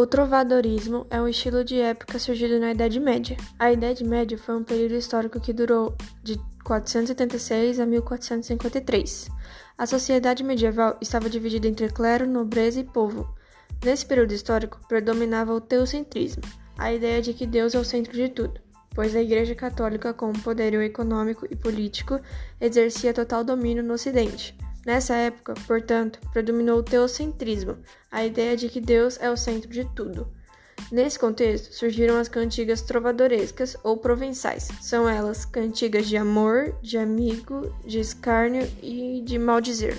O 0.00 0.06
trovadorismo 0.06 1.06
é 1.10 1.20
um 1.20 1.28
estilo 1.28 1.62
de 1.62 1.78
época 1.78 2.18
surgido 2.18 2.58
na 2.58 2.70
Idade 2.70 2.98
Média. 2.98 3.36
A 3.58 3.70
Idade 3.70 4.02
Média 4.02 4.38
foi 4.38 4.56
um 4.56 4.64
período 4.64 4.94
histórico 4.94 5.38
que 5.38 5.52
durou 5.52 5.94
de 6.22 6.40
476 6.64 7.78
a 7.78 7.84
1453. 7.84 9.28
A 9.76 9.84
sociedade 9.84 10.42
medieval 10.42 10.96
estava 11.02 11.28
dividida 11.28 11.68
entre 11.68 11.90
clero, 11.90 12.26
nobreza 12.26 12.80
e 12.80 12.84
povo. 12.84 13.28
Nesse 13.84 14.06
período 14.06 14.32
histórico, 14.32 14.80
predominava 14.88 15.52
o 15.52 15.60
teocentrismo, 15.60 16.44
a 16.78 16.90
ideia 16.90 17.20
de 17.20 17.34
que 17.34 17.46
Deus 17.46 17.74
é 17.74 17.78
o 17.78 17.84
centro 17.84 18.14
de 18.14 18.30
tudo, 18.30 18.58
pois 18.94 19.14
a 19.14 19.20
Igreja 19.20 19.54
Católica, 19.54 20.14
com 20.14 20.32
poderio 20.32 20.80
econômico 20.80 21.46
e 21.50 21.54
político, 21.54 22.18
exercia 22.58 23.12
total 23.12 23.44
domínio 23.44 23.84
no 23.84 23.92
Ocidente. 23.92 24.56
Nessa 24.84 25.14
época, 25.14 25.54
portanto, 25.66 26.18
predominou 26.32 26.78
o 26.78 26.82
teocentrismo, 26.82 27.78
a 28.10 28.24
ideia 28.24 28.56
de 28.56 28.68
que 28.68 28.80
Deus 28.80 29.18
é 29.20 29.30
o 29.30 29.36
centro 29.36 29.68
de 29.68 29.84
tudo. 29.94 30.26
Nesse 30.90 31.18
contexto, 31.18 31.72
surgiram 31.74 32.16
as 32.16 32.28
cantigas 32.28 32.80
trovadorescas 32.82 33.76
ou 33.84 33.98
provençais. 33.98 34.68
São 34.80 35.08
elas 35.08 35.44
cantigas 35.44 36.08
de 36.08 36.16
amor, 36.16 36.74
de 36.82 36.98
amigo, 36.98 37.72
de 37.84 38.00
escárnio 38.00 38.68
e 38.82 39.22
de 39.24 39.38
maldizer. 39.38 39.96